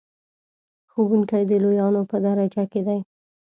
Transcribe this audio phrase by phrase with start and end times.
[0.91, 2.99] ښوونکی د لویانو په درجه کې دی.